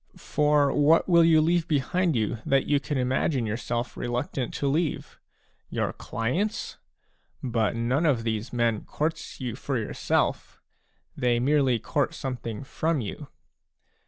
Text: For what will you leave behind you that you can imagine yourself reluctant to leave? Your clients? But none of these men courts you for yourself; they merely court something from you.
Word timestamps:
For 0.17 0.73
what 0.73 1.07
will 1.07 1.23
you 1.23 1.41
leave 1.41 1.67
behind 1.67 2.15
you 2.15 2.39
that 2.43 2.65
you 2.65 2.79
can 2.79 2.97
imagine 2.97 3.45
yourself 3.45 3.95
reluctant 3.95 4.51
to 4.55 4.67
leave? 4.67 5.19
Your 5.69 5.93
clients? 5.93 6.77
But 7.43 7.75
none 7.75 8.07
of 8.07 8.23
these 8.23 8.51
men 8.51 8.83
courts 8.85 9.39
you 9.39 9.55
for 9.55 9.77
yourself; 9.77 10.59
they 11.15 11.39
merely 11.39 11.77
court 11.77 12.15
something 12.15 12.63
from 12.63 12.99
you. 13.01 13.27